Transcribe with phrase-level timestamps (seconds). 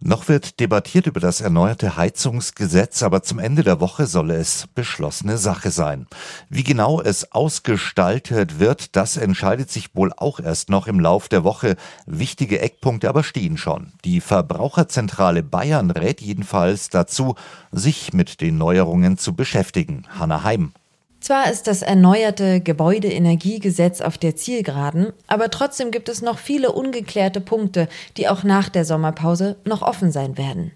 [0.00, 5.36] Noch wird debattiert über das erneuerte Heizungsgesetz, aber zum Ende der Woche solle es beschlossene
[5.36, 6.06] Sache sein.
[6.48, 11.44] Wie genau es ausgestaltet wird, das entscheidet sich wohl auch erst noch im Lauf der
[11.44, 11.76] Woche.
[12.06, 13.92] Wichtige Eckpunkte aber stehen schon.
[14.04, 17.34] Die Verbraucherzentrale Bayern rät jedenfalls dazu,
[17.70, 20.06] sich mit den Neuerungen zu beschäftigen.
[20.18, 20.72] Hanna Heim.
[21.20, 27.42] Zwar ist das erneuerte Gebäudeenergiegesetz auf der Zielgeraden, aber trotzdem gibt es noch viele ungeklärte
[27.42, 30.72] Punkte, die auch nach der Sommerpause noch offen sein werden.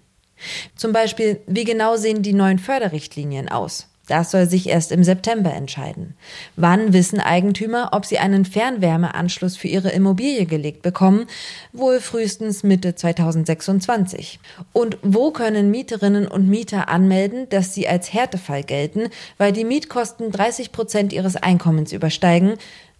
[0.75, 3.89] Zum Beispiel, wie genau sehen die neuen Förderrichtlinien aus?
[4.07, 6.15] Das soll sich erst im September entscheiden.
[6.55, 11.25] Wann wissen Eigentümer, ob sie einen Fernwärmeanschluss für ihre Immobilie gelegt bekommen?
[11.73, 14.39] Wohl frühestens Mitte 2026.
[14.73, 20.31] Und wo können Mieterinnen und Mieter anmelden, dass sie als Härtefall gelten, weil die Mietkosten
[20.31, 22.53] 30 Prozent ihres Einkommens übersteigen?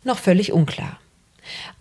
[0.03, 0.99] Noch völlig unklar.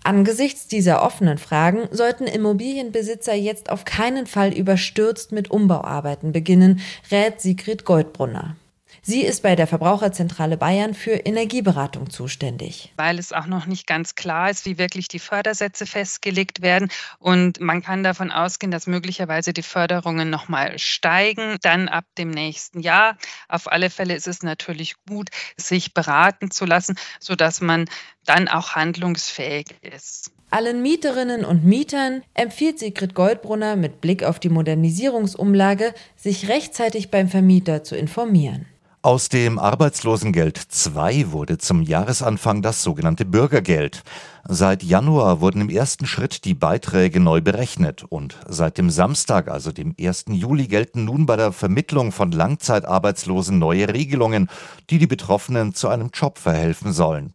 [0.03, 7.41] Angesichts dieser offenen Fragen sollten Immobilienbesitzer jetzt auf keinen Fall überstürzt mit Umbauarbeiten beginnen, rät
[7.41, 8.57] Sigrid Goldbrunner.
[9.03, 12.93] Sie ist bei der Verbraucherzentrale Bayern für Energieberatung zuständig.
[12.97, 16.91] Weil es auch noch nicht ganz klar ist, wie wirklich die Fördersätze festgelegt werden.
[17.19, 22.81] Und man kann davon ausgehen, dass möglicherweise die Förderungen nochmal steigen, dann ab dem nächsten
[22.81, 23.17] Jahr.
[23.49, 27.87] Auf alle Fälle ist es natürlich gut, sich beraten zu lassen, sodass man
[28.25, 30.31] dann auch handlungsfähig ist.
[30.51, 37.29] Allen Mieterinnen und Mietern empfiehlt Sigrid Goldbrunner mit Blick auf die Modernisierungsumlage, sich rechtzeitig beim
[37.29, 38.67] Vermieter zu informieren.
[39.05, 44.03] Aus dem Arbeitslosengeld 2 wurde zum Jahresanfang das sogenannte Bürgergeld.
[44.49, 49.73] Seit Januar wurden im ersten Schritt die Beiträge neu berechnet und seit dem Samstag, also
[49.73, 50.25] dem 1.
[50.31, 54.49] Juli, gelten nun bei der Vermittlung von Langzeitarbeitslosen neue Regelungen,
[54.89, 57.35] die die Betroffenen zu einem Job verhelfen sollen.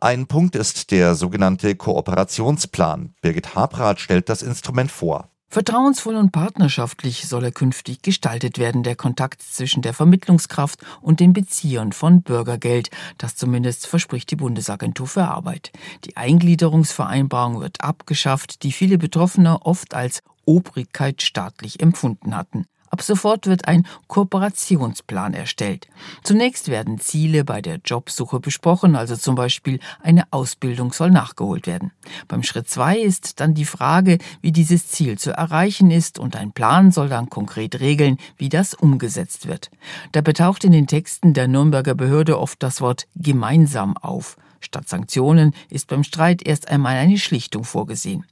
[0.00, 3.12] Ein Punkt ist der sogenannte Kooperationsplan.
[3.20, 5.28] Birgit Habrath stellt das Instrument vor.
[5.52, 11.32] Vertrauensvoll und partnerschaftlich soll er künftig gestaltet werden, der Kontakt zwischen der Vermittlungskraft und den
[11.32, 12.88] Beziehern von Bürgergeld.
[13.18, 15.72] Das zumindest verspricht die Bundesagentur für Arbeit.
[16.04, 22.66] Die Eingliederungsvereinbarung wird abgeschafft, die viele Betroffene oft als Obrigkeit staatlich empfunden hatten.
[22.90, 25.86] Ab sofort wird ein Kooperationsplan erstellt.
[26.24, 31.92] Zunächst werden Ziele bei der Jobsuche besprochen, also zum Beispiel eine Ausbildung soll nachgeholt werden.
[32.26, 36.50] Beim Schritt zwei ist dann die Frage, wie dieses Ziel zu erreichen ist und ein
[36.50, 39.70] Plan soll dann konkret regeln, wie das umgesetzt wird.
[40.10, 44.36] Da betaucht in den Texten der Nürnberger Behörde oft das Wort gemeinsam auf.
[44.58, 48.26] Statt Sanktionen ist beim Streit erst einmal eine Schlichtung vorgesehen.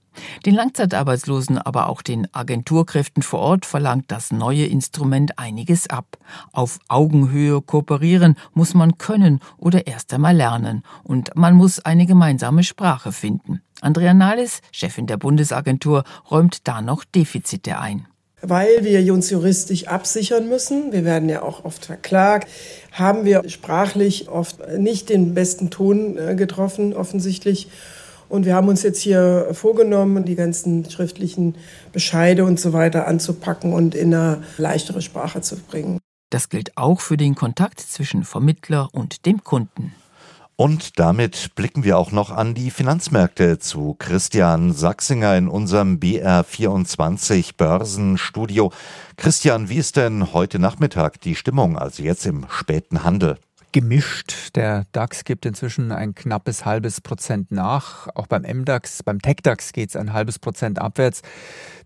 [0.47, 6.19] Den Langzeitarbeitslosen, aber auch den Agenturkräften vor Ort verlangt das neue Instrument einiges ab.
[6.53, 10.83] Auf Augenhöhe kooperieren muss man können oder erst einmal lernen.
[11.03, 13.63] Und man muss eine gemeinsame Sprache finden.
[13.81, 18.07] Andrea Nahles, Chefin der Bundesagentur, räumt da noch Defizite ein
[18.41, 20.93] weil wir uns juristisch absichern müssen.
[20.93, 22.49] Wir werden ja auch oft verklagt.
[22.93, 27.69] Haben wir sprachlich oft nicht den besten Ton äh, getroffen, offensichtlich.
[28.29, 31.55] Und wir haben uns jetzt hier vorgenommen, die ganzen schriftlichen
[31.93, 35.99] Bescheide und so weiter anzupacken und in eine leichtere Sprache zu bringen.
[36.31, 39.95] Das gilt auch für den Kontakt zwischen Vermittler und dem Kunden.
[40.61, 47.53] Und damit blicken wir auch noch an die Finanzmärkte zu Christian Sachsinger in unserem BR24
[47.57, 48.73] Börsenstudio.
[49.17, 53.39] Christian, wie ist denn heute Nachmittag die Stimmung, also jetzt im späten Handel?
[53.73, 54.57] Gemischt.
[54.57, 58.09] Der DAX gibt inzwischen ein knappes halbes Prozent nach.
[58.15, 61.23] Auch beim MDAX, beim TechDAX geht es ein halbes Prozent abwärts.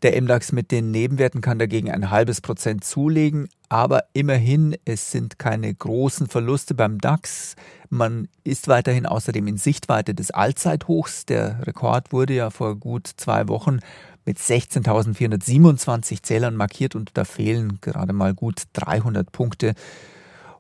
[0.03, 3.49] Der MDAX mit den Nebenwerten kann dagegen ein halbes Prozent zulegen.
[3.69, 7.57] Aber immerhin, es sind keine großen Verluste beim DAX.
[7.89, 11.27] Man ist weiterhin außerdem in Sichtweite des Allzeithochs.
[11.27, 13.81] Der Rekord wurde ja vor gut zwei Wochen
[14.25, 19.75] mit 16.427 Zählern markiert und da fehlen gerade mal gut 300 Punkte.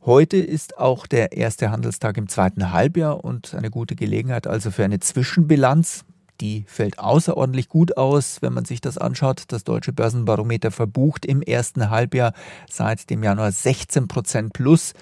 [0.04, 4.84] Heute ist auch der erste Handelstag im zweiten Halbjahr und eine gute Gelegenheit also für
[4.84, 6.04] eine Zwischenbilanz.
[6.40, 9.44] Die fällt außerordentlich gut aus, wenn man sich das anschaut.
[9.46, 12.32] Das deutsche Börsenbarometer verbucht im ersten Halbjahr
[12.69, 14.94] seit dem Januar 16 Prozent plus.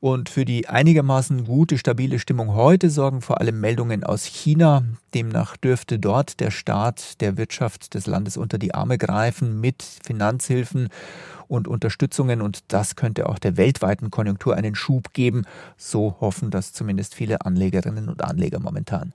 [0.00, 4.84] Und für die einigermaßen gute, stabile Stimmung heute sorgen vor allem Meldungen aus China.
[5.12, 10.88] Demnach dürfte dort der Staat der Wirtschaft des Landes unter die Arme greifen mit Finanzhilfen
[11.48, 15.44] und Unterstützungen und das könnte auch der weltweiten Konjunktur einen Schub geben.
[15.76, 19.12] So hoffen das zumindest viele Anlegerinnen und Anleger momentan.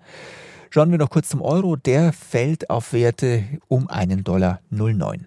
[0.69, 1.75] Schauen wir noch kurz zum Euro.
[1.75, 5.21] Der fällt auf Werte um einen Dollar 09.